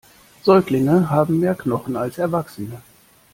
Säuglinge 0.41 1.11
haben 1.11 1.39
mehr 1.41 1.53
Knochen 1.53 1.95
als 1.95 2.17
Erwachsene. 2.17 2.81